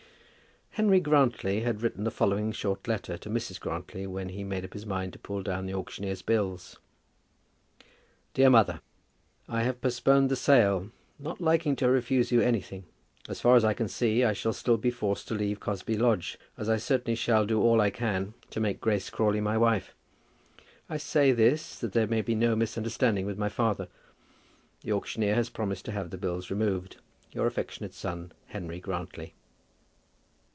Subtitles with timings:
[0.75, 3.59] Henry Grantly had written the following short letter to Mrs.
[3.59, 6.79] Grantly when he made up his mind to pull down the auctioneer's bills.
[8.33, 8.79] DEAR MOTHER,
[9.49, 12.85] I have postponed the sale, not liking to refuse you anything.
[13.27, 16.39] As far as I can see, I shall still be forced to leave Cosby Lodge,
[16.57, 19.93] as I certainly shall do all I can to make Grace Crawley my wife.
[20.89, 23.89] I say this that there may be no misunderstanding with my father.
[24.85, 26.95] The auctioneer has promised to have the bills removed.
[27.33, 29.33] Your affectionate son, HENRY GRANTLY.